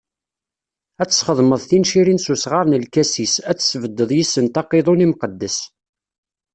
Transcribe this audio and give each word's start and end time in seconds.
Ad 1.01 1.09
txedmeḍ 1.09 1.61
tincirin 1.69 2.19
s 2.25 2.27
usɣar 2.33 2.65
n 2.67 2.79
lkasis, 2.83 3.35
ad 3.49 3.57
tesbeddeḍ 3.57 4.09
yis-sent 4.13 4.59
aqiḍun 4.61 5.03
imqeddes. 5.05 5.57